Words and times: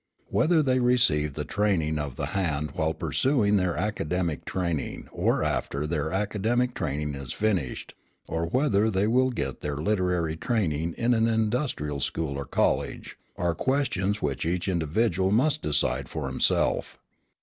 Whether 0.31 0.63
they 0.63 0.79
receive 0.79 1.35
the 1.35 1.45
training 1.45 1.99
of 1.99 2.15
the 2.15 2.25
hand 2.33 2.71
while 2.71 2.95
pursuing 2.95 3.55
their 3.57 3.77
academic 3.77 4.45
training 4.45 5.07
or 5.11 5.43
after 5.43 5.85
their 5.85 6.11
academic 6.11 6.73
training 6.73 7.13
is 7.13 7.33
finished, 7.33 7.93
or 8.27 8.47
whether 8.47 8.89
they 8.89 9.05
will 9.05 9.29
get 9.29 9.59
their 9.61 9.77
literary 9.77 10.35
training 10.37 10.95
in 10.97 11.13
an 11.13 11.27
industrial 11.27 11.99
school 11.99 12.35
or 12.35 12.45
college, 12.45 13.15
are 13.37 13.53
questions 13.53 14.23
which 14.23 14.43
each 14.43 14.67
individual 14.67 15.29
must 15.29 15.61
decide 15.61 16.09
for 16.09 16.27
himself. 16.27 16.97